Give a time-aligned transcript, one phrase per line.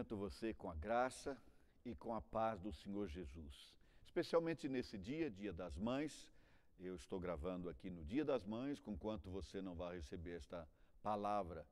[0.00, 1.36] cumprimento você com a graça
[1.84, 3.74] e com a paz do Senhor Jesus.
[4.02, 6.32] Especialmente nesse dia, Dia das Mães.
[6.78, 10.66] Eu estou gravando aqui no Dia das Mães, conquanto você não vai receber esta
[11.02, 11.66] palavra,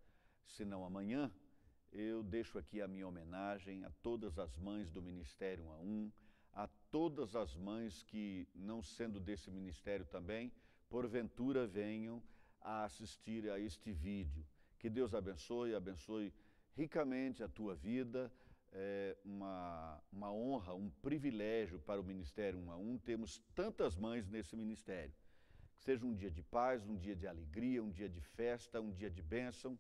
[0.47, 1.33] senão amanhã.
[1.91, 6.13] Eu deixo aqui a minha homenagem a todas as mães do Ministério 1 a 1,
[6.53, 10.53] a todas as mães que, não sendo desse ministério também,
[10.91, 12.23] porventura venham
[12.61, 14.45] a assistir a este vídeo.
[14.79, 16.31] Que Deus abençoe, abençoe
[16.79, 18.33] ricamente a tua vida.
[18.71, 24.29] É uma, uma honra, um privilégio para o Ministério 1 a 1 termos tantas mães
[24.29, 25.13] nesse ministério.
[25.75, 28.93] Que seja um dia de paz, um dia de alegria, um dia de festa, um
[28.93, 29.79] dia de bênção,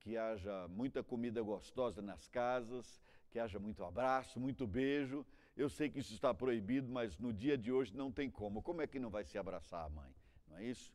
[0.00, 3.00] que haja muita comida gostosa nas casas,
[3.30, 5.24] que haja muito abraço, muito beijo.
[5.56, 8.60] Eu sei que isso está proibido, mas no dia de hoje não tem como.
[8.60, 10.12] Como é que não vai se abraçar a mãe?
[10.48, 10.92] Não é isso?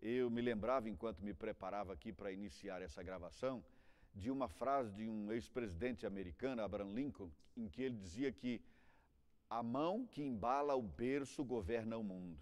[0.00, 3.64] Eu me lembrava, enquanto me preparava aqui para iniciar essa gravação,
[4.14, 8.60] de uma frase de um ex-presidente americano, Abraham Lincoln, em que ele dizia que
[9.48, 12.38] a mão que embala o berço governa o mundo.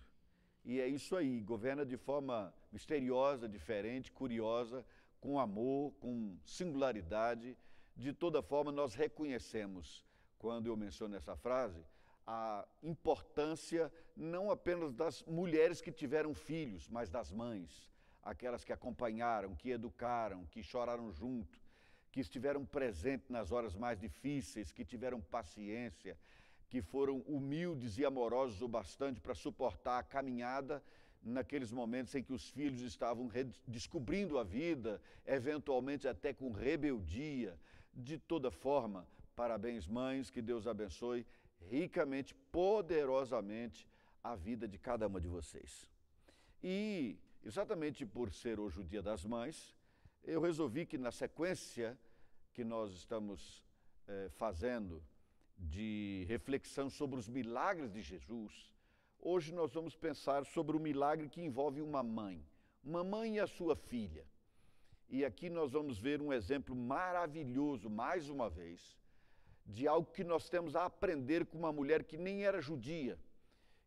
[0.64, 4.84] E é isso aí, governa de forma misteriosa, diferente, curiosa,
[5.20, 7.56] com amor, com singularidade.
[7.96, 10.04] De toda forma, nós reconhecemos,
[10.38, 11.84] quando eu menciono essa frase,
[12.26, 17.90] a importância não apenas das mulheres que tiveram filhos, mas das mães,
[18.22, 21.59] aquelas que acompanharam, que educaram, que choraram junto,
[22.10, 26.16] que estiveram presentes nas horas mais difíceis, que tiveram paciência,
[26.68, 30.82] que foram humildes e amorosos o bastante para suportar a caminhada
[31.22, 33.30] naqueles momentos em que os filhos estavam
[33.66, 37.58] descobrindo a vida, eventualmente até com rebeldia.
[37.92, 41.26] De toda forma, parabéns, mães, que Deus abençoe
[41.68, 43.86] ricamente, poderosamente
[44.22, 45.88] a vida de cada uma de vocês.
[46.62, 49.74] E exatamente por ser hoje o Dia das Mães,
[50.24, 51.98] eu resolvi que na sequência
[52.52, 53.62] que nós estamos
[54.06, 55.02] eh, fazendo
[55.56, 58.72] de reflexão sobre os milagres de Jesus,
[59.18, 62.44] hoje nós vamos pensar sobre o milagre que envolve uma mãe,
[62.82, 64.26] uma mãe e a sua filha.
[65.08, 68.96] E aqui nós vamos ver um exemplo maravilhoso, mais uma vez,
[69.66, 73.18] de algo que nós temos a aprender com uma mulher que nem era judia.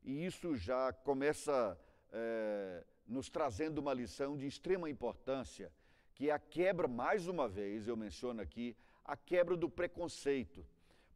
[0.03, 1.79] E isso já começa
[2.11, 5.71] é, nos trazendo uma lição de extrema importância,
[6.13, 10.65] que é a quebra, mais uma vez, eu menciono aqui, a quebra do preconceito.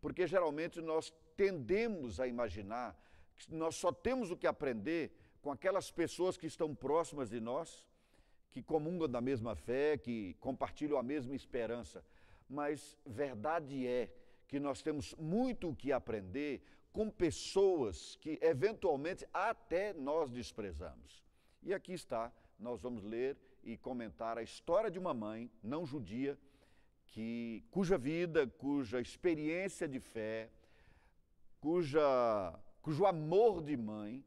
[0.02, 3.00] Porque geralmente nós tendemos a imaginar
[3.36, 7.88] que nós só temos o que aprender com aquelas pessoas que estão próximas de nós,
[8.52, 12.04] que comungam da mesma fé, que compartilham a mesma esperança.
[12.50, 14.10] Mas verdade é
[14.48, 21.24] que nós temos muito o que aprender com pessoas que eventualmente até nós desprezamos.
[21.62, 23.38] E aqui está, nós vamos ler
[23.68, 26.40] e comentar a história de uma mãe não judia
[27.08, 30.50] que cuja vida, cuja experiência de fé,
[31.60, 34.24] cuja cujo amor de mãe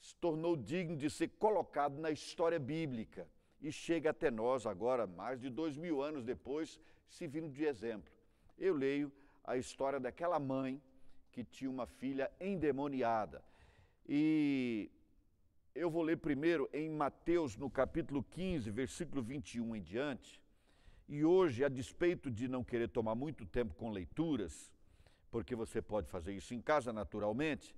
[0.00, 3.28] se tornou digno de ser colocado na história bíblica
[3.60, 8.10] e chega até nós agora, mais de dois mil anos depois, servindo de exemplo.
[8.58, 9.12] Eu leio
[9.44, 10.80] a história daquela mãe
[11.30, 13.44] que tinha uma filha endemoniada.
[14.08, 14.90] E
[15.74, 20.40] eu vou ler primeiro em Mateus, no capítulo 15, versículo 21 em diante.
[21.08, 24.72] E hoje, a despeito de não querer tomar muito tempo com leituras,
[25.30, 27.74] porque você pode fazer isso em casa naturalmente,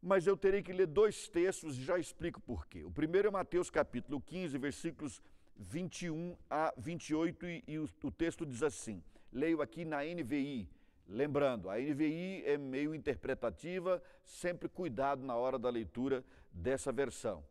[0.00, 2.84] mas eu terei que ler dois textos e já explico por quê.
[2.84, 5.22] O primeiro é Mateus capítulo 15, versículos
[5.56, 10.68] 21 a 28, e, e o, o texto diz assim: leio aqui na NVI.
[11.08, 16.24] Lembrando, a NVI é meio interpretativa, sempre cuidado na hora da leitura
[16.56, 17.44] dessa versão.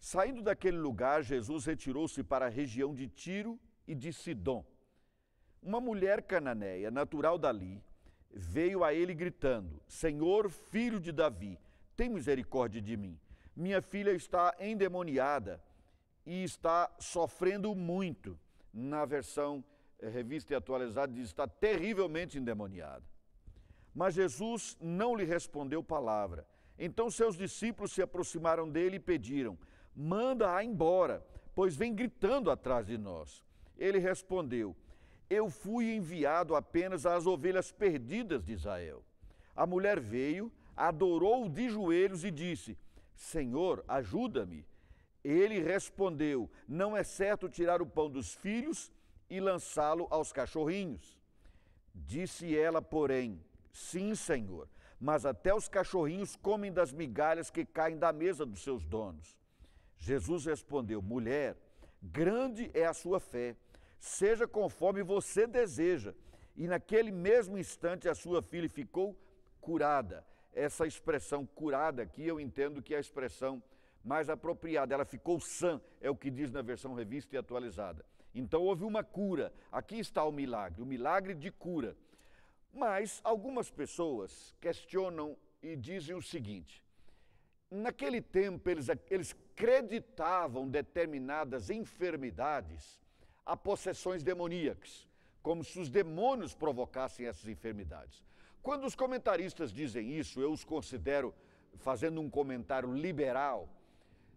[0.00, 4.64] Saindo daquele lugar, Jesus retirou-se para a região de Tiro e de Sidom.
[5.62, 7.82] Uma mulher cananeia, natural dali,
[8.30, 11.58] veio a ele gritando: Senhor, filho de Davi,
[11.96, 13.20] tem misericórdia de mim.
[13.54, 15.62] Minha filha está endemoniada
[16.24, 18.38] e está sofrendo muito.
[18.72, 19.62] Na versão
[19.98, 23.04] é, revista e atualizada diz: está terrivelmente endemoniada.
[23.94, 26.46] Mas Jesus não lhe respondeu palavra.
[26.82, 29.58] Então seus discípulos se aproximaram dele e pediram:
[29.94, 31.22] Manda-a embora,
[31.54, 33.44] pois vem gritando atrás de nós.
[33.76, 34.74] Ele respondeu:
[35.28, 39.04] Eu fui enviado apenas às ovelhas perdidas de Israel.
[39.54, 42.78] A mulher veio, adorou de joelhos e disse:
[43.14, 44.64] Senhor, ajuda-me.
[45.22, 48.90] Ele respondeu: Não é certo tirar o pão dos filhos
[49.28, 51.20] e lançá-lo aos cachorrinhos.
[51.94, 53.38] Disse ela, porém:
[53.70, 54.66] Sim, senhor,
[55.00, 59.34] mas até os cachorrinhos comem das migalhas que caem da mesa dos seus donos.
[59.96, 61.56] Jesus respondeu: Mulher,
[62.02, 63.56] grande é a sua fé,
[63.98, 66.14] seja conforme você deseja.
[66.56, 69.16] e naquele mesmo instante a sua filha ficou
[69.60, 70.26] curada.
[70.52, 73.62] Essa expressão curada aqui eu entendo que é a expressão
[74.04, 74.92] mais apropriada.
[74.92, 78.04] Ela ficou sã, é o que diz na versão revista e atualizada.
[78.34, 79.52] Então houve uma cura.
[79.72, 81.96] Aqui está o milagre, o milagre de cura.
[82.72, 86.82] Mas algumas pessoas questionam e dizem o seguinte:
[87.70, 93.00] naquele tempo eles, eles acreditavam determinadas enfermidades
[93.44, 95.10] a possessões demoníacas
[95.42, 98.22] como se os demônios provocassem essas enfermidades.
[98.62, 101.34] Quando os comentaristas dizem isso, eu os considero,
[101.78, 103.68] fazendo um comentário liberal,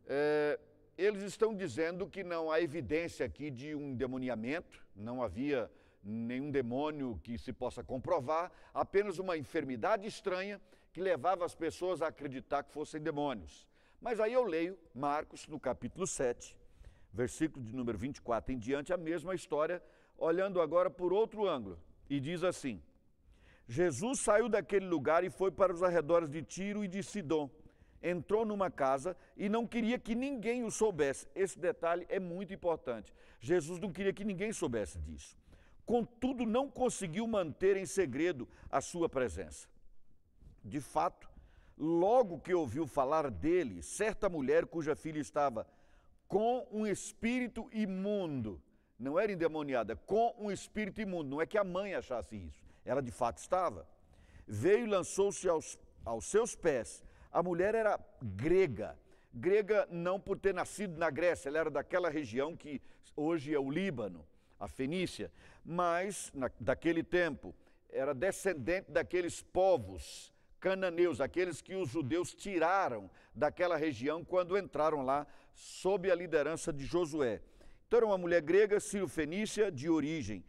[0.08, 0.60] é,
[0.98, 5.70] eles estão dizendo que não há evidência aqui de um demoniamento, não havia
[6.04, 10.60] nenhum demônio que se possa comprovar, apenas uma enfermidade estranha
[10.92, 13.68] que levava as pessoas a acreditar que fossem demônios.
[14.02, 16.58] Mas aí eu leio Marcos, no capítulo 7,
[17.12, 19.82] versículo de número 24 em diante, a mesma história
[20.18, 21.80] olhando agora por outro ângulo,
[22.10, 22.82] e diz assim:
[23.68, 27.50] Jesus saiu daquele lugar e foi para os arredores de Tiro e de Sidom.
[28.02, 31.26] Entrou numa casa e não queria que ninguém o soubesse.
[31.34, 33.14] Esse detalhe é muito importante.
[33.40, 35.38] Jesus não queria que ninguém soubesse disso.
[35.86, 39.68] Contudo, não conseguiu manter em segredo a sua presença.
[40.64, 41.30] De fato,
[41.78, 45.68] logo que ouviu falar dele, certa mulher cuja filha estava
[46.28, 48.62] com um espírito imundo
[49.04, 51.30] não era endemoniada, com um espírito imundo.
[51.30, 53.88] Não é que a mãe achasse isso, ela de fato estava.
[54.48, 57.04] Veio e lançou-se aos, aos seus pés.
[57.32, 58.98] A mulher era grega,
[59.34, 62.82] grega não por ter nascido na Grécia, ela era daquela região que
[63.16, 64.26] hoje é o Líbano,
[64.64, 65.30] a Fenícia,
[65.64, 67.54] mas na, daquele tempo
[67.90, 75.28] era descendente daqueles povos cananeus, aqueles que os judeus tiraram daquela região quando entraram lá
[75.54, 77.42] sob a liderança de Josué.
[77.86, 80.44] Então era uma mulher grega, sírio-fenícia de origem,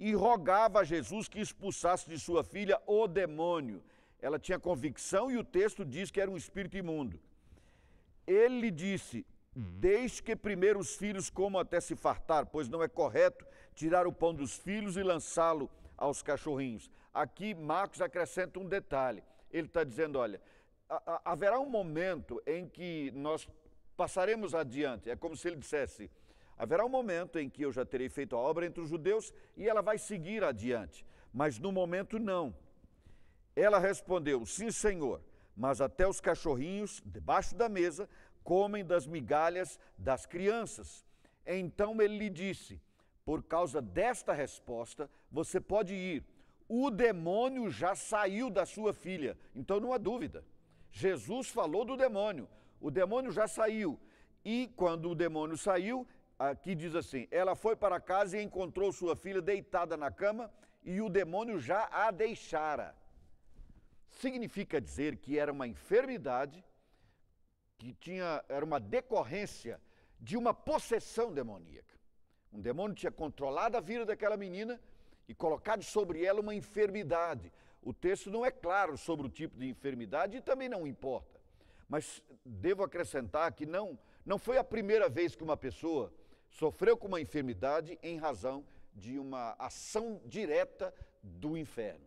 [0.00, 3.82] e rogava a Jesus que expulsasse de sua filha o demônio.
[4.18, 7.20] Ela tinha convicção e o texto diz que era um espírito imundo.
[8.26, 9.26] Ele lhe disse:
[9.60, 13.44] Deixe que primeiro os filhos comam até se fartar, pois não é correto
[13.74, 16.88] tirar o pão dos filhos e lançá-lo aos cachorrinhos.
[17.12, 19.20] Aqui Marcos acrescenta um detalhe.
[19.50, 20.40] Ele está dizendo: olha,
[21.24, 23.48] haverá um momento em que nós
[23.96, 25.10] passaremos adiante.
[25.10, 26.08] É como se ele dissesse:
[26.56, 29.68] Haverá um momento em que eu já terei feito a obra entre os judeus e
[29.68, 31.04] ela vai seguir adiante,
[31.34, 32.54] mas no momento não.
[33.56, 35.20] Ela respondeu: Sim, Senhor,
[35.56, 38.08] mas até os cachorrinhos, debaixo da mesa,
[38.48, 41.04] comem das migalhas das crianças.
[41.46, 42.80] Então ele lhe disse:
[43.22, 46.24] Por causa desta resposta, você pode ir.
[46.66, 49.36] O demônio já saiu da sua filha.
[49.54, 50.42] Então não há dúvida.
[50.90, 52.48] Jesus falou do demônio.
[52.80, 54.00] O demônio já saiu.
[54.42, 56.06] E quando o demônio saiu,
[56.38, 60.50] aqui diz assim: ela foi para casa e encontrou sua filha deitada na cama
[60.82, 62.96] e o demônio já a deixara.
[64.08, 66.64] Significa dizer que era uma enfermidade
[67.78, 69.80] que tinha era uma decorrência
[70.20, 71.96] de uma possessão demoníaca.
[72.52, 74.80] Um demônio tinha controlado a vida daquela menina
[75.28, 77.52] e colocado sobre ela uma enfermidade.
[77.82, 81.40] O texto não é claro sobre o tipo de enfermidade e também não importa.
[81.88, 86.12] Mas devo acrescentar que não não foi a primeira vez que uma pessoa
[86.50, 88.62] sofreu com uma enfermidade em razão
[88.94, 92.04] de uma ação direta do inferno.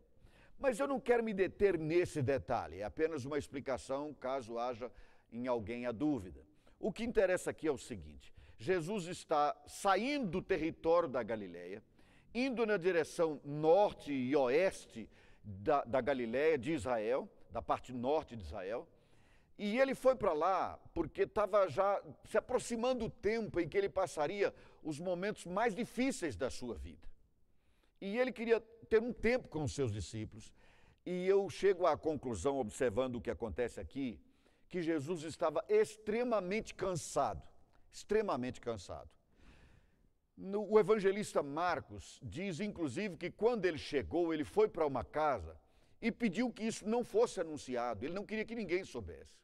[0.60, 4.92] Mas eu não quero me deter nesse detalhe, é apenas uma explicação caso haja
[5.32, 6.42] em alguém a dúvida.
[6.80, 11.84] O que interessa aqui é o seguinte: Jesus está saindo do território da Galileia,
[12.34, 15.10] indo na direção norte e oeste
[15.44, 18.88] da, da Galileia, de Israel, da parte norte de Israel,
[19.58, 23.90] e ele foi para lá porque estava já se aproximando o tempo em que ele
[23.90, 27.08] passaria os momentos mais difíceis da sua vida.
[28.02, 28.60] E ele queria
[28.90, 30.52] ter um tempo com os seus discípulos.
[31.06, 34.20] E eu chego à conclusão, observando o que acontece aqui,
[34.72, 37.52] que Jesus estava extremamente cansado
[37.92, 39.10] extremamente cansado.
[40.38, 45.60] No, o evangelista Marcos diz, inclusive, que quando ele chegou, ele foi para uma casa
[46.02, 49.40] e pediu que isso não fosse anunciado, ele não queria que ninguém soubesse.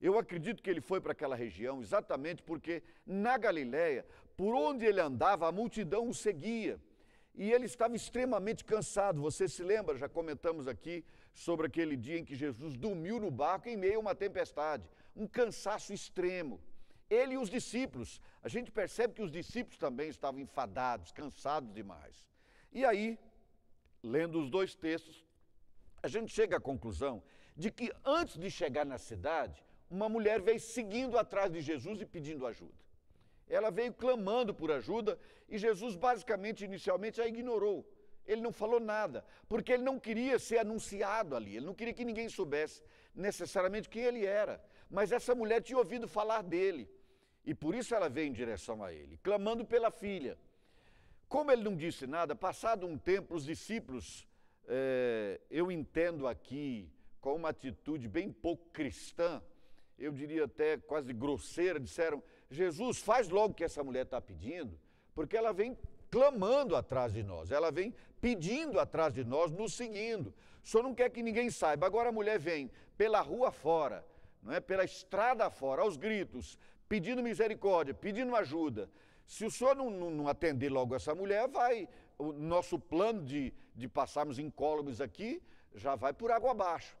[0.00, 4.04] Eu acredito que ele foi para aquela região exatamente porque na Galiléia,
[4.36, 6.80] por onde ele andava, a multidão o seguia.
[7.34, 9.20] E ele estava extremamente cansado.
[9.22, 11.04] Você se lembra, já comentamos aqui
[11.38, 14.84] sobre aquele dia em que Jesus dormiu no barco em meio a uma tempestade.
[15.14, 16.60] Um cansaço extremo.
[17.08, 18.20] Ele e os discípulos.
[18.42, 22.26] A gente percebe que os discípulos também estavam enfadados, cansados demais.
[22.72, 23.16] E aí,
[24.02, 25.24] lendo os dois textos,
[26.02, 27.22] a gente chega à conclusão
[27.56, 32.06] de que antes de chegar na cidade, uma mulher veio seguindo atrás de Jesus e
[32.06, 32.82] pedindo ajuda.
[33.48, 35.16] Ela veio clamando por ajuda
[35.48, 37.88] e Jesus, basicamente, inicialmente, a ignorou.
[38.28, 42.04] Ele não falou nada, porque ele não queria ser anunciado ali, ele não queria que
[42.04, 42.82] ninguém soubesse
[43.14, 44.62] necessariamente quem ele era.
[44.90, 46.88] Mas essa mulher tinha ouvido falar dele,
[47.42, 50.38] e por isso ela veio em direção a ele, clamando pela filha.
[51.26, 54.28] Como ele não disse nada, passado um tempo, os discípulos,
[54.66, 56.90] é, eu entendo aqui,
[57.22, 59.42] com uma atitude bem pouco cristã,
[59.98, 64.78] eu diria até quase grosseira, disseram: Jesus, faz logo o que essa mulher está pedindo,
[65.14, 65.76] porque ela vem
[66.10, 70.32] clamando atrás de nós, ela vem pedindo atrás de nós, nos seguindo.
[70.68, 71.86] Senhor não quer que ninguém saiba.
[71.86, 74.04] Agora a mulher vem pela rua fora,
[74.42, 74.60] não é?
[74.60, 78.90] pela estrada fora, aos gritos, pedindo misericórdia, pedindo ajuda.
[79.26, 81.88] Se o senhor não, não, não atender logo essa mulher, vai.
[82.18, 85.42] O nosso plano de, de passarmos incólumes aqui
[85.74, 86.96] já vai por água abaixo.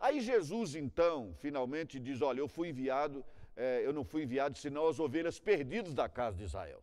[0.00, 3.24] Aí Jesus, então, finalmente diz: Olha, eu fui enviado,
[3.56, 6.82] é, eu não fui enviado senão as ovelhas perdidas da casa de Israel.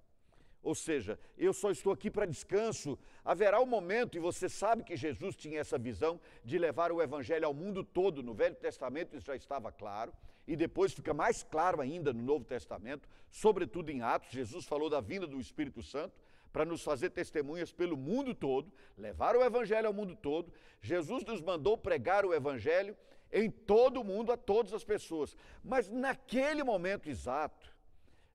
[0.64, 2.98] Ou seja, eu só estou aqui para descanso.
[3.26, 7.46] Haverá um momento, e você sabe que Jesus tinha essa visão de levar o Evangelho
[7.46, 8.22] ao mundo todo.
[8.22, 10.14] No Velho Testamento isso já estava claro,
[10.48, 14.32] e depois fica mais claro ainda no Novo Testamento, sobretudo em Atos.
[14.32, 16.14] Jesus falou da vinda do Espírito Santo
[16.52, 20.52] para nos fazer testemunhas pelo mundo todo, levar o Evangelho ao mundo todo.
[20.82, 22.96] Jesus nos mandou pregar o Evangelho
[23.32, 25.36] em todo o mundo, a todas as pessoas.
[25.64, 27.74] Mas naquele momento exato,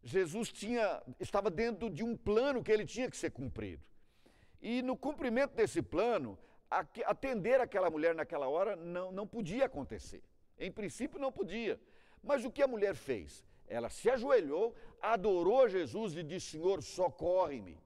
[0.06, 3.82] Jesus tinha, estava dentro de um plano que ele tinha que ser cumprido.
[4.62, 6.38] E no cumprimento desse plano,
[7.04, 10.22] atender aquela mulher naquela hora não, não podia acontecer.
[10.60, 11.80] Em princípio, não podia.
[12.22, 13.44] Mas o que a mulher fez?
[13.66, 17.76] Ela se ajoelhou, adorou Jesus e disse: Senhor, socorre-me.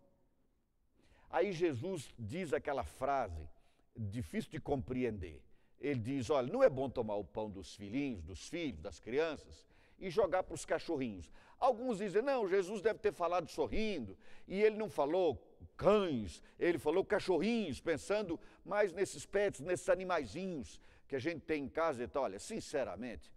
[1.31, 3.49] Aí Jesus diz aquela frase,
[3.97, 5.43] difícil de compreender.
[5.81, 9.70] Ele diz: Olha, não é bom tomar o pão dos filhinhos, dos filhos, das crianças
[10.01, 11.31] e jogar para os cachorrinhos.
[11.59, 14.17] Alguns dizem, não, Jesus deve ter falado sorrindo,
[14.49, 15.41] e ele não falou
[15.77, 21.69] cães, ele falou cachorrinhos, pensando mais nesses pets, nesses animaizinhos que a gente tem em
[21.69, 22.19] casa e.
[22.19, 23.31] Olha, sinceramente,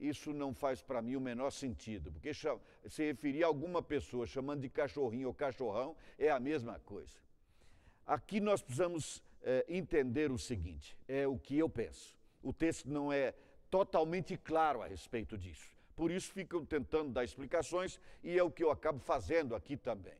[0.00, 4.62] isso não faz para mim o menor sentido, porque se referir a alguma pessoa chamando
[4.62, 7.18] de cachorrinho ou cachorrão é a mesma coisa.
[8.06, 12.16] Aqui nós precisamos é, entender o seguinte: é o que eu penso.
[12.42, 13.34] O texto não é
[13.70, 15.70] totalmente claro a respeito disso.
[16.00, 20.16] Por isso ficam tentando dar explicações e é o que eu acabo fazendo aqui também.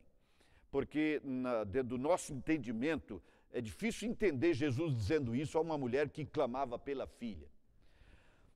[0.69, 3.19] Porque na, do nosso entendimento
[3.51, 7.47] é difícil entender Jesus dizendo isso a uma mulher que clamava pela filha.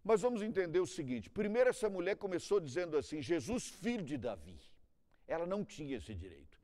[0.03, 4.60] Mas vamos entender o seguinte: primeiro, essa mulher começou dizendo assim, Jesus, filho de Davi.
[5.27, 6.60] Ela não tinha esse direito.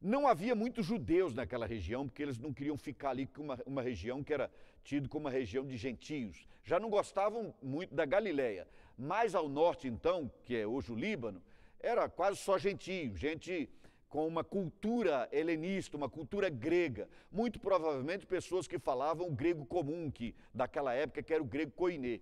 [0.00, 3.82] Não havia muitos judeus naquela região, porque eles não queriam ficar ali com uma, uma
[3.82, 4.50] região que era
[4.82, 6.48] tido como uma região de gentios.
[6.64, 8.66] Já não gostavam muito da Galileia.
[8.98, 11.40] Mais ao norte, então, que é hoje o Líbano,
[11.78, 13.70] era quase só gentio, gente
[14.08, 17.08] com uma cultura helenista, uma cultura grega.
[17.30, 21.72] Muito provavelmente pessoas que falavam o grego comum, que daquela época que era o grego
[21.72, 22.20] koiné.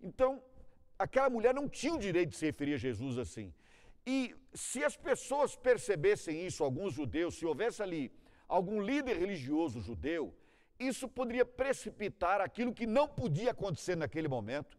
[0.00, 0.42] Então,
[0.98, 3.52] aquela mulher não tinha o direito de se referir a Jesus assim.
[4.06, 8.12] E se as pessoas percebessem isso, alguns judeus, se houvesse ali
[8.48, 10.34] algum líder religioso judeu,
[10.78, 14.76] isso poderia precipitar aquilo que não podia acontecer naquele momento,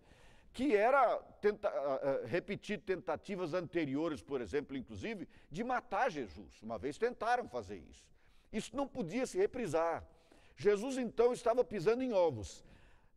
[0.53, 6.62] que era tenta, uh, repetir tentativas anteriores, por exemplo, inclusive, de matar Jesus.
[6.62, 8.07] Uma vez tentaram fazer isso.
[8.51, 10.07] Isso não podia se reprisar.
[10.55, 12.63] Jesus então estava pisando em ovos.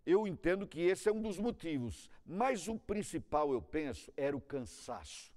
[0.07, 4.41] Eu entendo que esse é um dos motivos, mas o principal, eu penso, era o
[4.41, 5.31] cansaço.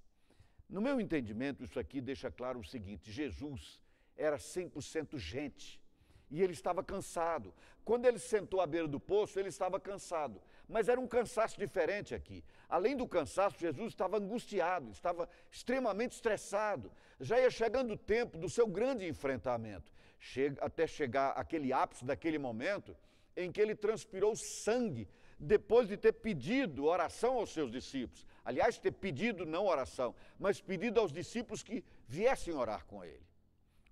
[0.69, 3.81] No meu entendimento, isso aqui deixa claro o seguinte: Jesus
[4.15, 5.81] era 100% gente
[6.29, 7.53] e ele estava cansado.
[7.83, 10.39] Quando ele sentou à beira do poço, ele estava cansado.
[10.69, 12.43] Mas era um cansaço diferente aqui.
[12.69, 16.91] Além do cansaço, Jesus estava angustiado, estava extremamente estressado.
[17.19, 22.38] Já ia chegando o tempo do seu grande enfrentamento, Chega, até chegar aquele ápice daquele
[22.38, 22.95] momento
[23.35, 25.07] em que ele transpirou sangue
[25.39, 28.27] depois de ter pedido oração aos seus discípulos.
[28.45, 33.25] Aliás, ter pedido não oração, mas pedido aos discípulos que viessem orar com ele.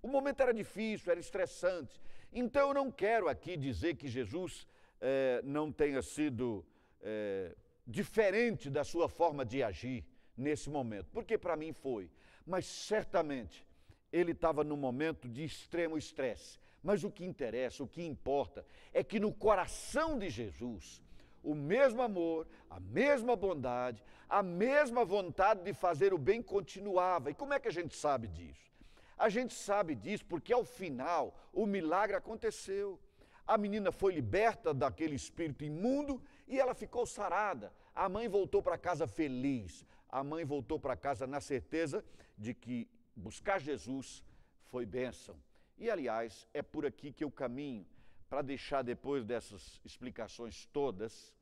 [0.00, 2.00] O momento era difícil, era estressante.
[2.32, 4.66] Então eu não quero aqui dizer que Jesus
[5.00, 6.64] é, não tenha sido
[7.00, 7.54] é,
[7.86, 10.04] diferente da sua forma de agir
[10.36, 12.10] nesse momento, porque para mim foi.
[12.46, 13.66] Mas certamente
[14.12, 16.58] ele estava num momento de extremo estresse.
[16.82, 21.02] Mas o que interessa, o que importa, é que no coração de Jesus,
[21.42, 27.30] o mesmo amor, a mesma bondade, a mesma vontade de fazer o bem continuava.
[27.30, 28.68] E como é que a gente sabe disso?
[29.16, 33.00] A gente sabe disso porque ao final o milagre aconteceu.
[33.48, 37.72] A menina foi liberta daquele espírito imundo e ela ficou sarada.
[37.94, 39.86] A mãe voltou para casa feliz.
[40.06, 42.04] A mãe voltou para casa na certeza
[42.36, 42.86] de que
[43.16, 44.22] buscar Jesus
[44.66, 45.34] foi bênção.
[45.78, 47.86] E, aliás, é por aqui que eu caminho
[48.28, 51.32] para deixar, depois dessas explicações todas,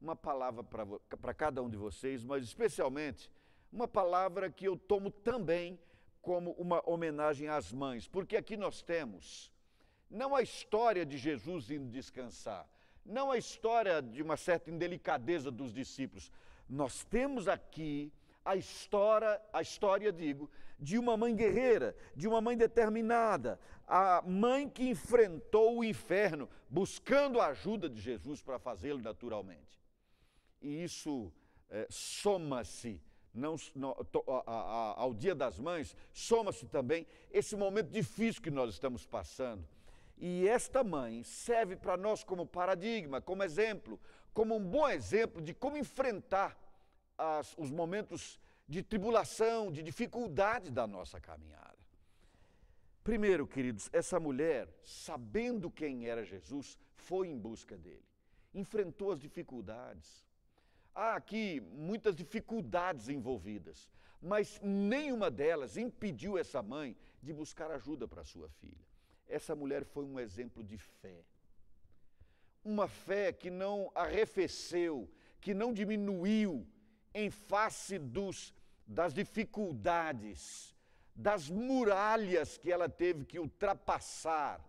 [0.00, 3.28] uma palavra para cada um de vocês, mas especialmente
[3.72, 5.76] uma palavra que eu tomo também
[6.22, 9.52] como uma homenagem às mães, porque aqui nós temos
[10.10, 12.68] não a história de Jesus indo descansar,
[13.04, 16.30] não a história de uma certa indelicadeza dos discípulos.
[16.68, 18.12] Nós temos aqui
[18.44, 24.68] a história, a história, digo, de uma mãe guerreira, de uma mãe determinada, a mãe
[24.68, 29.80] que enfrentou o inferno, buscando a ajuda de Jesus para fazê-lo naturalmente.
[30.60, 31.32] E isso
[31.70, 33.00] é, soma-se
[33.34, 33.94] não, não,
[34.96, 39.66] ao Dia das Mães, soma-se também esse momento difícil que nós estamos passando.
[40.20, 44.00] E esta mãe serve para nós como paradigma, como exemplo,
[44.32, 46.58] como um bom exemplo de como enfrentar
[47.16, 51.78] as, os momentos de tribulação, de dificuldade da nossa caminhada.
[53.04, 58.04] Primeiro, queridos, essa mulher, sabendo quem era Jesus, foi em busca dele,
[58.52, 60.26] enfrentou as dificuldades.
[60.94, 63.88] Há aqui muitas dificuldades envolvidas,
[64.20, 68.87] mas nenhuma delas impediu essa mãe de buscar ajuda para sua filha.
[69.28, 71.22] Essa mulher foi um exemplo de fé.
[72.64, 75.08] Uma fé que não arrefeceu,
[75.40, 76.66] que não diminuiu
[77.14, 78.54] em face dos,
[78.86, 80.74] das dificuldades,
[81.14, 84.64] das muralhas que ela teve que ultrapassar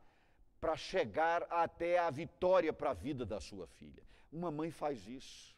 [0.60, 4.04] para chegar até a vitória para a vida da sua filha.
[4.32, 5.56] Uma mãe faz isso.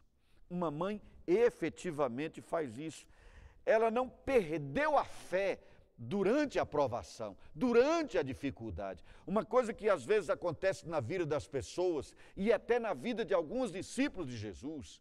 [0.48, 3.06] Uma mãe efetivamente faz isso.
[3.64, 5.58] Ela não perdeu a fé
[5.96, 9.04] durante a provação, durante a dificuldade.
[9.26, 13.34] Uma coisa que às vezes acontece na vida das pessoas e até na vida de
[13.34, 15.00] alguns discípulos de Jesus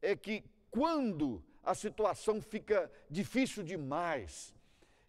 [0.00, 4.54] é que quando a situação fica difícil demais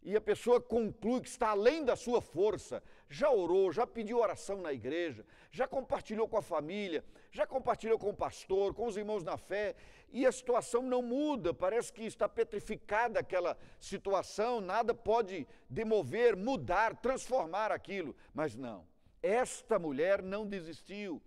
[0.02, 4.62] e a pessoa conclui que está além da sua força, já orou, já pediu oração
[4.62, 9.24] na igreja, já compartilhou com a família, já compartilhou com o pastor, com os irmãos
[9.24, 9.76] na fé,
[10.12, 16.96] e a situação não muda, parece que está petrificada aquela situação, nada pode demover, mudar,
[16.98, 18.16] transformar aquilo.
[18.32, 18.86] Mas não,
[19.24, 21.20] esta mulher não desistiu,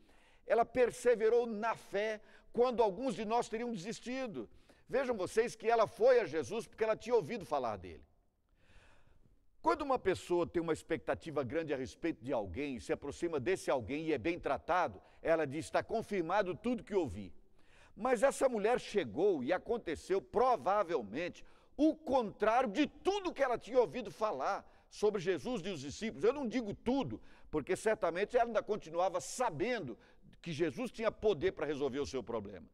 [0.47, 2.21] ela perseverou na fé
[2.53, 4.49] quando alguns de nós teriam desistido.
[4.89, 8.05] Vejam vocês que ela foi a Jesus porque ela tinha ouvido falar dele.
[9.63, 14.07] Quando uma pessoa tem uma expectativa grande a respeito de alguém, se aproxima desse alguém
[14.07, 17.33] e é bem tratado, ela diz: está confirmado tudo que ouvi.
[17.97, 21.45] Mas essa mulher chegou e aconteceu provavelmente
[21.77, 26.25] o contrário de tudo que ela tinha ouvido falar sobre Jesus e os discípulos.
[26.25, 29.97] Eu não digo tudo, porque certamente ela ainda continuava sabendo
[30.41, 32.67] que Jesus tinha poder para resolver o seu problema.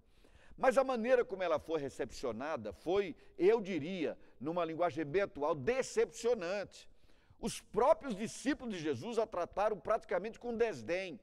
[0.59, 6.91] Mas a maneira como ela foi recepcionada foi, eu diria, numa linguagem bem atual, decepcionante.
[7.39, 11.21] Os próprios discípulos de Jesus a trataram praticamente com desdém.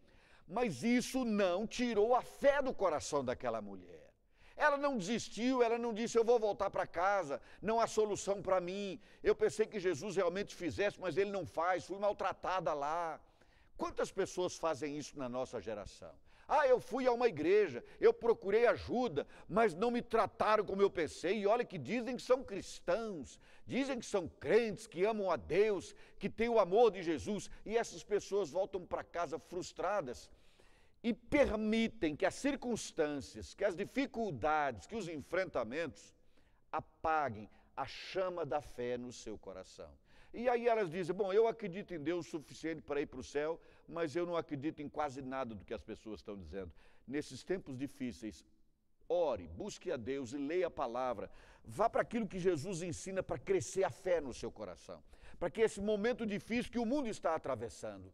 [0.48, 4.06] Mas isso não tirou a fé do coração daquela mulher.
[4.56, 8.62] Ela não desistiu, ela não disse: Eu vou voltar para casa, não há solução para
[8.62, 9.02] mim.
[9.22, 13.20] Eu pensei que Jesus realmente fizesse, mas ele não faz, fui maltratada lá.
[13.76, 16.16] Quantas pessoas fazem isso na nossa geração?
[16.48, 20.90] Ah, eu fui a uma igreja, eu procurei ajuda, mas não me trataram como eu
[20.90, 21.40] pensei.
[21.40, 25.96] E olha que dizem que são cristãos, dizem que são crentes, que amam a Deus,
[26.20, 30.30] que têm o amor de Jesus, e essas pessoas voltam para casa frustradas
[31.04, 36.16] e permitem que as circunstâncias, que as dificuldades, que os enfrentamentos
[36.72, 39.90] apaguem a chama da fé no seu coração.
[40.34, 43.24] E aí elas dizem: Bom, eu acredito em Deus o suficiente para ir para o
[43.24, 46.72] céu, mas eu não acredito em quase nada do que as pessoas estão dizendo.
[47.08, 48.44] Nesses tempos difíceis,
[49.08, 51.30] ore, busque a Deus e leia a palavra.
[51.64, 55.04] Vá para aquilo que Jesus ensina para crescer a fé no seu coração.
[55.40, 58.12] Para que esse momento difícil que o mundo está atravessando,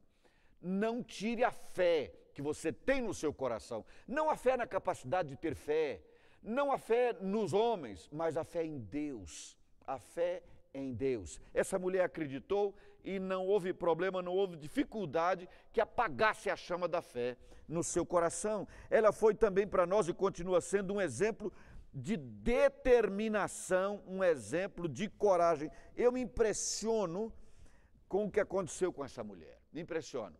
[0.61, 3.85] não tire a fé que você tem no seu coração.
[4.07, 6.01] Não a fé na capacidade de ter fé,
[6.41, 9.57] não a fé nos homens, mas a fé em Deus.
[9.85, 11.39] A fé em Deus.
[11.53, 17.01] Essa mulher acreditou e não houve problema, não houve dificuldade que apagasse a chama da
[17.01, 17.37] fé
[17.67, 18.67] no seu coração.
[18.89, 21.51] Ela foi também para nós e continua sendo um exemplo
[21.93, 25.69] de determinação, um exemplo de coragem.
[25.95, 27.33] Eu me impressiono
[28.07, 29.59] com o que aconteceu com essa mulher.
[29.71, 30.35] Me impressiono.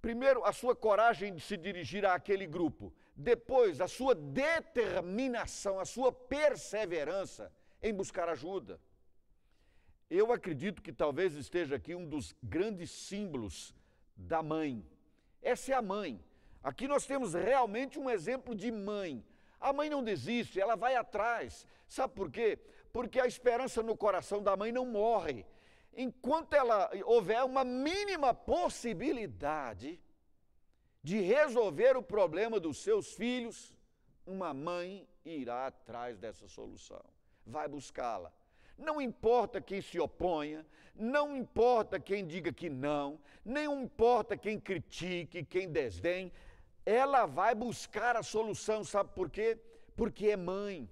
[0.00, 2.94] Primeiro, a sua coragem de se dirigir àquele grupo.
[3.14, 8.80] Depois, a sua determinação, a sua perseverança em buscar ajuda.
[10.10, 13.74] Eu acredito que talvez esteja aqui um dos grandes símbolos
[14.16, 14.84] da mãe.
[15.42, 16.24] Essa é a mãe.
[16.62, 19.24] Aqui nós temos realmente um exemplo de mãe.
[19.60, 21.66] A mãe não desiste, ela vai atrás.
[21.86, 22.58] Sabe por quê?
[22.92, 25.44] Porque a esperança no coração da mãe não morre.
[25.98, 30.00] enquanto ela houver uma mínima possibilidade
[31.02, 33.76] de resolver o problema dos seus filhos,
[34.24, 37.02] uma mãe irá atrás dessa solução,
[37.44, 38.32] vai buscá-la.
[38.78, 40.64] Não importa quem se oponha,
[40.94, 46.32] não importa quem diga que não, nem importa quem critique, quem desdenhe,
[46.86, 49.58] ela vai buscar a solução, sabe por quê?
[49.96, 50.90] Porque é mãe.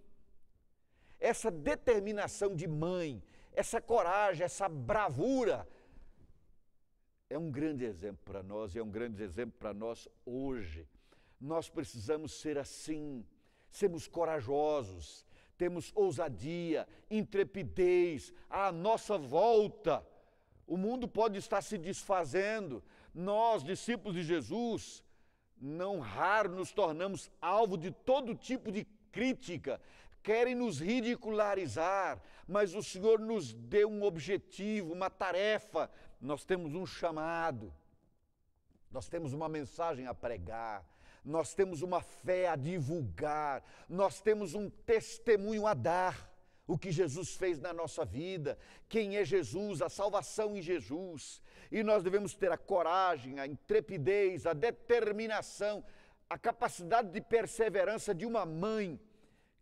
[1.19, 3.23] Essa determinação de mãe,
[3.53, 5.67] essa coragem, essa bravura,
[7.29, 10.87] é um grande exemplo para nós e é um grande exemplo para nós hoje.
[11.41, 13.25] Nós precisamos ser assim,
[13.71, 15.26] sermos corajosos,
[15.57, 20.07] temos ousadia, intrepidez à nossa volta.
[20.67, 22.83] O mundo pode estar se desfazendo.
[23.15, 25.03] Nós, discípulos de Jesus,
[25.61, 29.81] não raro nos tornamos alvo de todo tipo de crítica,
[30.23, 35.91] querem nos ridicularizar, mas o Senhor nos deu um objetivo, uma tarefa,
[36.21, 37.73] nós temos um chamado,
[38.91, 40.85] nós temos uma mensagem a pregar,
[41.27, 46.35] nós temos uma fé a divulgar, nós temos um testemunho a dar.
[46.69, 48.59] O que Jesus fez na nossa vida,
[48.89, 51.41] quem é Jesus, a salvação em Jesus.
[51.71, 55.85] E nós devemos ter a coragem, a intrepidez, a determinação,
[56.29, 59.01] a capacidade de perseverança de uma mãe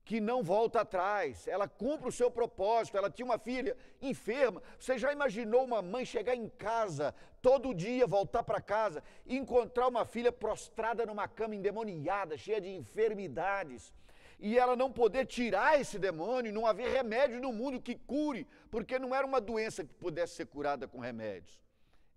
[0.04, 2.96] que não volta atrás, ela cumpre o seu propósito.
[2.96, 4.62] Ela tinha uma filha enferma.
[4.78, 9.88] Você já imaginou uma mãe chegar em casa todo dia, voltar para casa e encontrar
[9.88, 13.94] uma filha prostrada numa cama endemoniada, cheia de enfermidades?
[14.38, 18.98] E ela não poder tirar esse demônio, não haver remédio no mundo que cure, porque
[18.98, 21.64] não era uma doença que pudesse ser curada com remédios.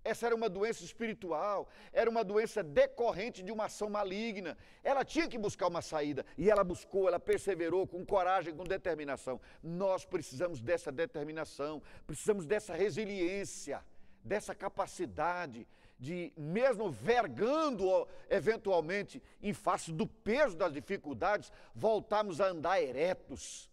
[0.07, 4.57] Essa era uma doença espiritual, era uma doença decorrente de uma ação maligna.
[4.81, 9.41] Ela tinha que buscar uma saída e ela buscou, ela perseverou com coragem, com determinação.
[9.61, 13.83] Nós precisamos dessa determinação, precisamos dessa resiliência,
[14.23, 15.67] dessa capacidade
[15.99, 23.66] de, mesmo vergando eventualmente em face do peso das dificuldades, voltarmos a andar eretos,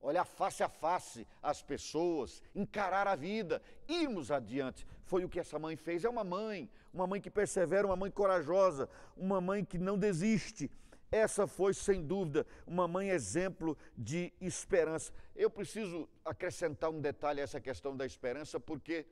[0.00, 5.58] olhar face a face as pessoas, encarar a vida, irmos adiante, foi o que essa
[5.58, 6.04] mãe fez.
[6.04, 10.70] É uma mãe, uma mãe que persevera, uma mãe corajosa, uma mãe que não desiste.
[11.10, 15.12] Essa foi, sem dúvida, uma mãe exemplo de esperança.
[15.34, 19.06] Eu preciso acrescentar um detalhe a essa questão da esperança, porque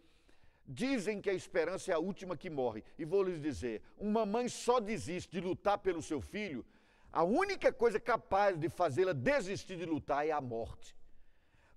[0.65, 2.85] dizem que a esperança é a última que morre.
[2.97, 6.65] E vou lhes dizer: uma mãe só desiste de lutar pelo seu filho,
[7.13, 10.97] a única coisa capaz de fazê-la desistir de lutar é a morte.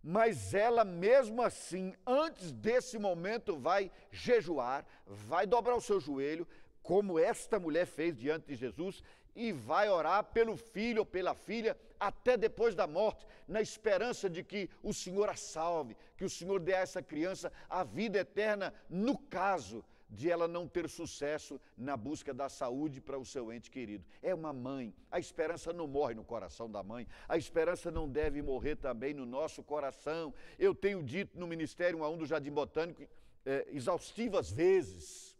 [0.03, 6.47] Mas ela mesmo assim, antes desse momento, vai jejuar, vai dobrar o seu joelho,
[6.81, 9.03] como esta mulher fez diante de Jesus,
[9.35, 14.43] e vai orar pelo filho ou pela filha até depois da morte, na esperança de
[14.43, 18.73] que o Senhor a salve, que o Senhor dê a essa criança a vida eterna,
[18.89, 23.71] no caso de ela não ter sucesso na busca da saúde para o seu ente
[23.71, 24.03] querido.
[24.21, 24.93] É uma mãe.
[25.09, 27.07] A esperança não morre no coração da mãe.
[27.29, 30.33] A esperança não deve morrer também no nosso coração.
[30.59, 33.07] Eu tenho dito no Ministério a um do Jardim Botânico
[33.45, 35.37] é, exaustivas vezes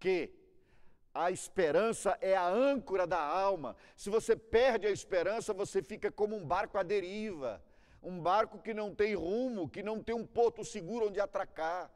[0.00, 0.32] que
[1.14, 3.76] a esperança é a âncora da alma.
[3.94, 7.62] Se você perde a esperança, você fica como um barco à deriva.
[8.02, 11.90] Um barco que não tem rumo, que não tem um porto seguro onde atracar.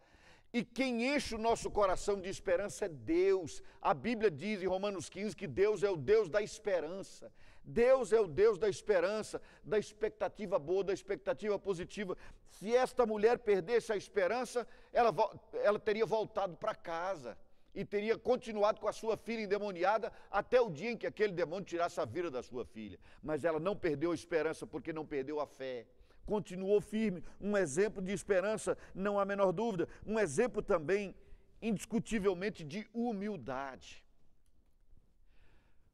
[0.52, 3.62] E quem enche o nosso coração de esperança é Deus.
[3.80, 7.32] A Bíblia diz em Romanos 15 que Deus é o Deus da esperança.
[7.62, 12.16] Deus é o Deus da esperança, da expectativa boa, da expectativa positiva.
[12.48, 15.12] Se esta mulher perdesse a esperança, ela,
[15.52, 17.36] ela teria voltado para casa
[17.74, 21.64] e teria continuado com a sua filha endemoniada até o dia em que aquele demônio
[21.64, 22.98] tirasse a vida da sua filha.
[23.20, 25.86] Mas ela não perdeu a esperança porque não perdeu a fé
[26.26, 31.14] continuou firme, um exemplo de esperança, não há menor dúvida, um exemplo também,
[31.62, 34.04] indiscutivelmente, de humildade.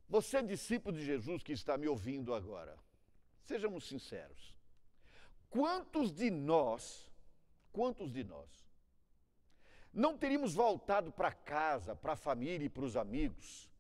[0.09, 2.77] Você, discípulo de Jesus que está me ouvindo agora,
[3.45, 4.55] sejamos sinceros.
[5.49, 7.11] Quantos de nós,
[7.71, 8.49] quantos de nós,
[9.93, 13.71] não teríamos voltado para casa, para a família e para os amigos,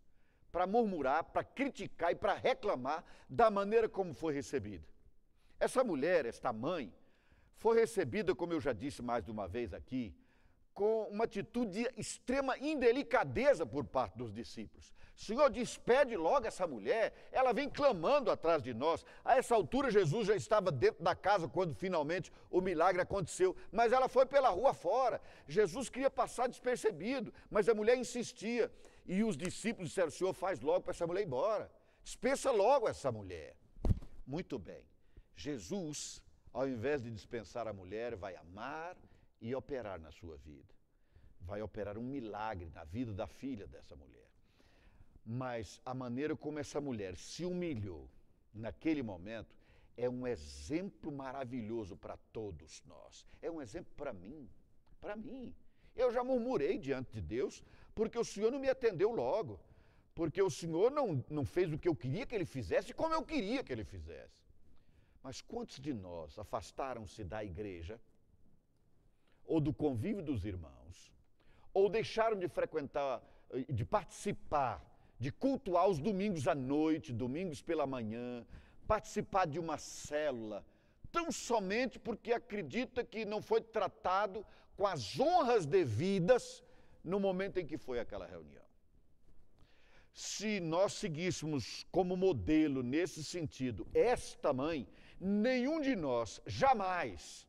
[0.50, 4.91] para murmurar, para criticar e para reclamar da maneira como foi recebida?
[5.62, 6.92] Essa mulher, esta mãe,
[7.54, 10.12] foi recebida, como eu já disse mais de uma vez aqui,
[10.74, 14.92] com uma atitude de extrema indelicadeza por parte dos discípulos.
[15.14, 19.06] Senhor, despede logo essa mulher, ela vem clamando atrás de nós.
[19.24, 23.92] A essa altura, Jesus já estava dentro da casa quando finalmente o milagre aconteceu, mas
[23.92, 25.20] ela foi pela rua fora.
[25.46, 28.68] Jesus queria passar despercebido, mas a mulher insistia.
[29.06, 31.70] E os discípulos disseram: Senhor, faz logo para essa mulher ir embora.
[32.02, 33.54] Dispensa logo essa mulher.
[34.26, 34.91] Muito bem.
[35.36, 38.96] Jesus, ao invés de dispensar a mulher, vai amar
[39.40, 40.74] e operar na sua vida.
[41.40, 44.28] Vai operar um milagre na vida da filha dessa mulher.
[45.24, 48.08] Mas a maneira como essa mulher se humilhou
[48.52, 49.56] naquele momento
[49.96, 53.26] é um exemplo maravilhoso para todos nós.
[53.40, 54.48] É um exemplo para mim,
[55.00, 55.54] para mim.
[55.94, 57.62] Eu já murmurei diante de Deus
[57.94, 59.60] porque o Senhor não me atendeu logo,
[60.14, 63.22] porque o Senhor não, não fez o que eu queria que Ele fizesse como eu
[63.22, 64.41] queria que Ele fizesse.
[65.22, 68.00] Mas quantos de nós afastaram-se da igreja,
[69.44, 71.12] ou do convívio dos irmãos,
[71.72, 73.22] ou deixaram de frequentar,
[73.68, 74.84] de participar,
[75.18, 78.44] de cultuar os domingos à noite, domingos pela manhã,
[78.86, 80.64] participar de uma célula,
[81.10, 84.44] tão somente porque acredita que não foi tratado
[84.76, 86.64] com as honras devidas
[87.04, 88.62] no momento em que foi aquela reunião.
[90.12, 94.86] Se nós seguíssemos como modelo nesse sentido esta mãe,
[95.22, 97.46] nenhum de nós jamais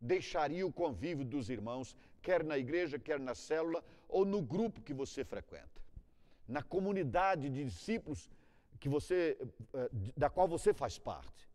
[0.00, 4.94] deixaria o convívio dos irmãos, quer na igreja, quer na célula ou no grupo que
[4.94, 5.82] você frequenta,
[6.46, 8.30] na comunidade de discípulos
[8.78, 9.36] que você,
[9.74, 11.48] eh, da qual você faz parte.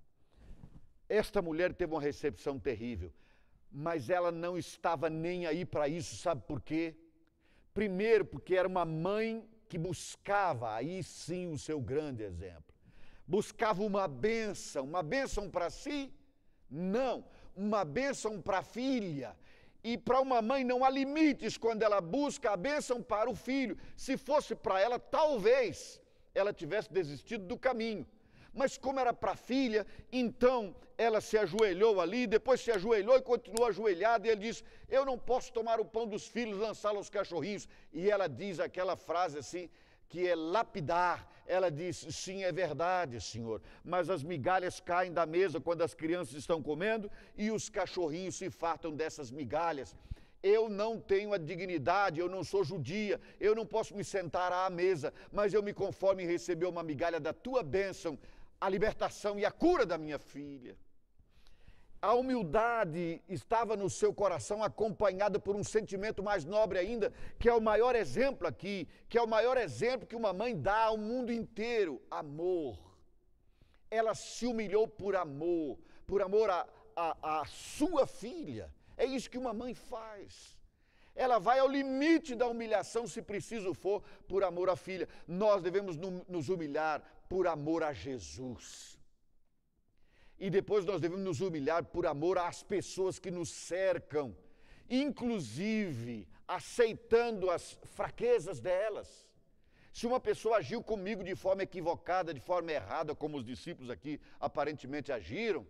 [1.07, 3.13] Esta mulher teve uma recepção terrível,
[3.71, 6.95] mas ela não estava nem aí para isso, sabe por quê?
[7.73, 12.70] Primeiro, porque era uma mãe que buscava aí sim o seu grande exemplo.
[13.27, 16.13] Buscava uma bênção, uma bênção para si?
[16.69, 17.23] Não,
[17.55, 19.35] uma bênção para a filha.
[19.83, 23.77] E para uma mãe não há limites quando ela busca a bênção para o filho.
[23.97, 25.99] Se fosse para ela, talvez
[26.35, 28.05] ela tivesse desistido do caminho.
[28.53, 33.21] Mas como era para a filha, então ela se ajoelhou ali, depois se ajoelhou e
[33.21, 37.09] continuou ajoelhada, e ele diz: Eu não posso tomar o pão dos filhos lançá-lo aos
[37.09, 37.67] cachorrinhos.
[37.93, 39.69] E ela diz aquela frase assim,
[40.11, 41.17] que é lapidar.
[41.47, 46.35] Ela diz: Sim, é verdade, Senhor, mas as migalhas caem da mesa quando as crianças
[46.35, 49.95] estão comendo e os cachorrinhos se fartam dessas migalhas
[50.43, 54.69] eu não tenho a dignidade, eu não sou judia, eu não posso me sentar à
[54.69, 58.17] mesa, mas eu me conformo em receber uma migalha da tua bênção,
[58.59, 60.75] a libertação e a cura da minha filha.
[62.01, 67.53] A humildade estava no seu coração acompanhada por um sentimento mais nobre ainda, que é
[67.53, 71.31] o maior exemplo aqui, que é o maior exemplo que uma mãe dá ao mundo
[71.31, 72.79] inteiro: amor.
[73.91, 76.49] Ela se humilhou por amor, por amor
[76.95, 78.73] à sua filha.
[78.97, 80.57] É isso que uma mãe faz.
[81.13, 85.07] Ela vai ao limite da humilhação, se preciso for, por amor à filha.
[85.27, 89.00] Nós devemos nos humilhar por amor a Jesus.
[90.45, 94.35] E depois nós devemos nos humilhar por amor às pessoas que nos cercam,
[94.89, 99.29] inclusive aceitando as fraquezas delas.
[99.93, 104.19] Se uma pessoa agiu comigo de forma equivocada, de forma errada, como os discípulos aqui
[104.39, 105.63] aparentemente agiram,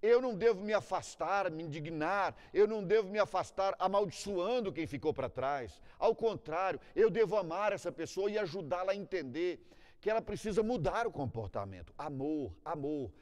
[0.00, 5.12] eu não devo me afastar, me indignar, eu não devo me afastar amaldiçoando quem ficou
[5.12, 5.78] para trás.
[5.98, 9.60] Ao contrário, eu devo amar essa pessoa e ajudá-la a entender
[10.00, 11.92] que ela precisa mudar o comportamento.
[11.98, 13.12] Amor, amor.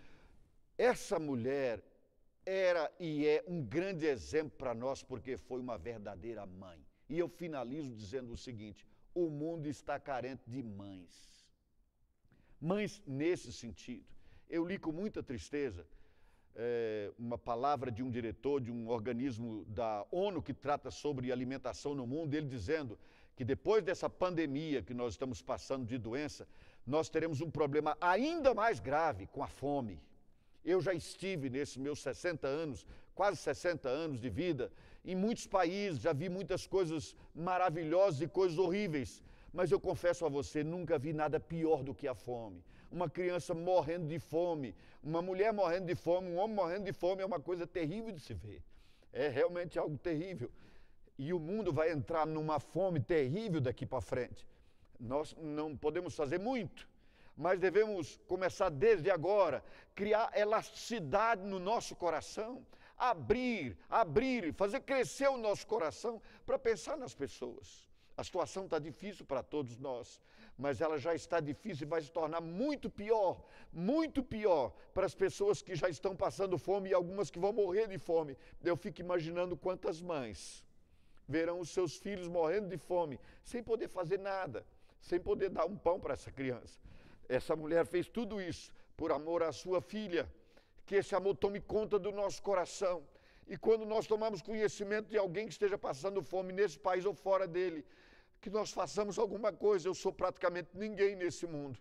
[0.77, 1.83] Essa mulher
[2.45, 6.85] era e é um grande exemplo para nós porque foi uma verdadeira mãe.
[7.09, 11.47] E eu finalizo dizendo o seguinte: o mundo está carente de mães.
[12.61, 14.05] Mães nesse sentido.
[14.49, 15.87] Eu li com muita tristeza
[16.57, 21.95] é, uma palavra de um diretor de um organismo da ONU que trata sobre alimentação
[21.95, 22.99] no mundo, ele dizendo
[23.37, 26.47] que depois dessa pandemia que nós estamos passando de doença,
[26.87, 30.01] nós teremos um problema ainda mais grave com a fome.
[30.65, 34.73] Eu já estive nesses meus 60 anos, quase 60 anos de vida,
[35.05, 39.23] em muitos países, já vi muitas coisas maravilhosas e coisas horríveis,
[39.53, 42.63] mas eu confesso a você, nunca vi nada pior do que a fome
[42.95, 47.23] uma criança morrendo de fome, uma mulher morrendo de fome, um homem morrendo de fome
[47.23, 48.63] é uma coisa terrível de se ver.
[49.13, 50.51] É realmente algo terrível.
[51.19, 54.47] E o mundo vai entrar numa fome terrível daqui para frente.
[54.99, 56.89] Nós não podemos fazer muito,
[57.37, 62.65] mas devemos começar desde agora, criar elasticidade no nosso coração,
[62.97, 67.89] abrir, abrir, fazer crescer o nosso coração para pensar nas pessoas.
[68.17, 70.21] A situação está difícil para todos nós
[70.57, 75.15] mas ela já está difícil e vai se tornar muito pior, muito pior para as
[75.15, 78.37] pessoas que já estão passando fome e algumas que vão morrer de fome.
[78.63, 80.65] Eu fico imaginando quantas mães
[81.27, 84.65] verão os seus filhos morrendo de fome, sem poder fazer nada,
[85.01, 86.79] sem poder dar um pão para essa criança.
[87.29, 90.29] Essa mulher fez tudo isso por amor à sua filha.
[90.87, 93.03] Que esse amor tome conta do nosso coração.
[93.47, 97.47] E quando nós tomamos conhecimento de alguém que esteja passando fome nesse país ou fora
[97.47, 97.85] dele,
[98.45, 99.89] que nós façamos alguma coisa.
[99.89, 101.79] Eu sou praticamente ninguém nesse mundo,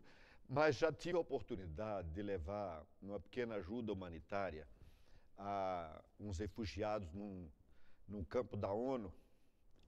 [0.47, 4.65] mas já tive a oportunidade de levar uma pequena ajuda humanitária
[5.37, 7.49] a uns refugiados num,
[8.07, 9.13] num campo da ONU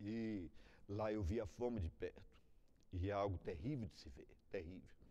[0.02, 0.50] e
[0.90, 2.22] lá eu vi a fome de perto.
[2.92, 5.05] E é algo terrível de se ver, terrível.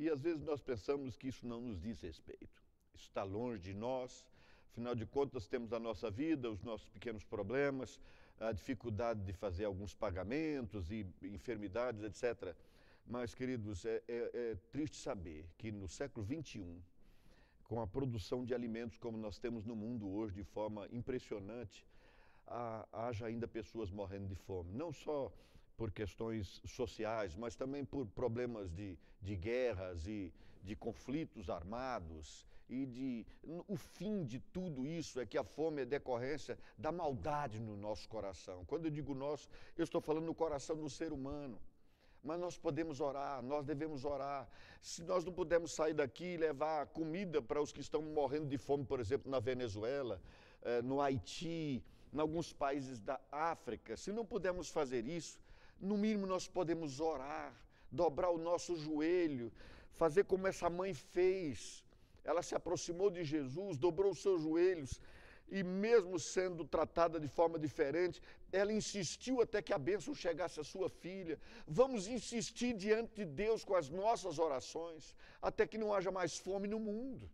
[0.00, 2.64] E às vezes nós pensamos que isso não nos diz respeito.
[2.94, 4.26] Isso está longe de nós.
[4.70, 8.00] Afinal de contas, temos a nossa vida, os nossos pequenos problemas,
[8.38, 12.56] a dificuldade de fazer alguns pagamentos e enfermidades, etc.
[13.06, 16.64] Mas, queridos, é, é, é triste saber que no século XXI,
[17.64, 21.86] com a produção de alimentos como nós temos no mundo hoje, de forma impressionante,
[22.90, 24.72] haja ainda pessoas morrendo de fome.
[24.72, 25.30] Não só
[25.80, 30.30] por questões sociais, mas também por problemas de, de guerras e
[30.62, 33.26] de conflitos armados e de
[33.66, 38.06] o fim de tudo isso é que a fome é decorrência da maldade no nosso
[38.10, 38.62] coração.
[38.66, 41.58] Quando eu digo nosso, eu estou falando no coração do ser humano.
[42.22, 44.46] Mas nós podemos orar, nós devemos orar.
[44.82, 48.58] Se nós não pudermos sair daqui e levar comida para os que estão morrendo de
[48.58, 50.20] fome, por exemplo, na Venezuela,
[50.60, 55.40] eh, no Haiti, em alguns países da África, se não pudermos fazer isso,
[55.80, 57.54] no mínimo nós podemos orar,
[57.90, 59.50] dobrar o nosso joelho,
[59.92, 61.84] fazer como essa mãe fez.
[62.22, 65.00] Ela se aproximou de Jesus, dobrou os seus joelhos
[65.50, 70.64] e, mesmo sendo tratada de forma diferente, ela insistiu até que a bênção chegasse à
[70.64, 71.40] sua filha.
[71.66, 76.68] Vamos insistir diante de Deus com as nossas orações, até que não haja mais fome
[76.68, 77.28] no mundo,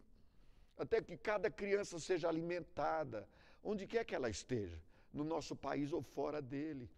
[0.78, 3.28] até que cada criança seja alimentada,
[3.62, 4.80] onde quer que ela esteja,
[5.12, 6.88] no nosso país ou fora dele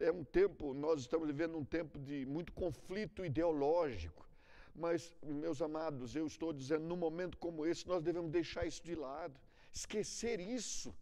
[0.00, 4.26] é um tempo, nós estamos vivendo um tempo de muito conflito ideológico.
[4.74, 8.94] Mas, meus amados, eu estou dizendo, num momento como esse, nós devemos deixar isso de
[8.94, 9.38] lado,
[9.72, 10.94] esquecer isso.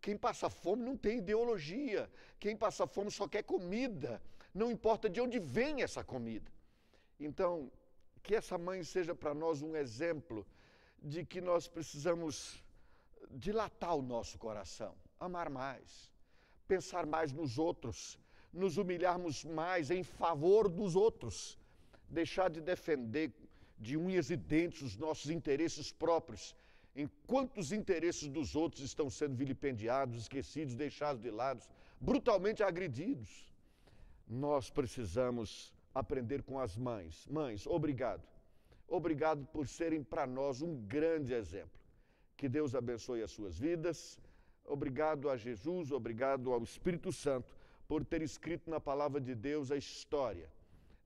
[0.00, 4.20] Quem passa fome não tem ideologia, quem passa fome só quer comida,
[4.52, 6.50] não importa de onde vem essa comida.
[7.20, 7.70] Então,
[8.22, 10.44] que essa mãe seja para nós um exemplo
[11.00, 12.62] de que nós precisamos
[13.30, 16.12] dilatar o nosso coração, amar mais,
[16.66, 18.18] pensar mais nos outros,
[18.54, 21.58] nos humilharmos mais em favor dos outros,
[22.08, 23.32] deixar de defender
[23.78, 26.54] de unhas e dentes os nossos interesses próprios,
[26.94, 31.62] enquanto os interesses dos outros estão sendo vilipendiados, esquecidos, deixados de lado,
[32.00, 33.52] brutalmente agredidos.
[34.28, 37.26] Nós precisamos aprender com as mães.
[37.28, 38.22] Mães, obrigado.
[38.86, 41.80] Obrigado por serem para nós um grande exemplo.
[42.36, 44.18] Que Deus abençoe as suas vidas.
[44.64, 47.54] Obrigado a Jesus, obrigado ao Espírito Santo
[47.86, 50.50] por ter escrito na palavra de Deus a história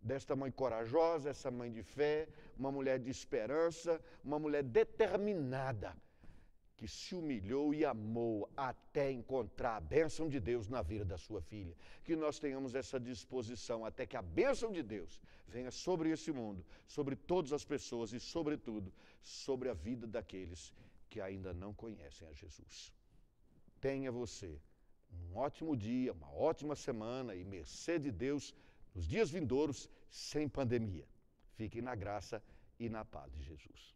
[0.01, 5.97] desta mãe corajosa, essa mãe de fé, uma mulher de esperança, uma mulher determinada,
[6.77, 11.43] que se humilhou e amou até encontrar a bênção de Deus na vida da sua
[11.43, 11.75] filha.
[12.05, 16.65] Que nós tenhamos essa disposição até que a bênção de Deus venha sobre esse mundo,
[16.87, 20.73] sobre todas as pessoas e, sobretudo, sobre a vida daqueles
[21.11, 22.93] que ainda não conhecem a Jesus.
[23.81, 24.61] Tenha você
[25.11, 28.55] um ótimo dia, uma ótima semana e mercê de Deus
[28.95, 31.07] nos dias vindouros, sem pandemia.
[31.55, 32.43] Fiquem na graça
[32.79, 33.95] e na paz de Jesus.